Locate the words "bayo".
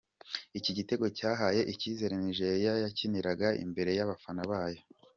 4.51-4.81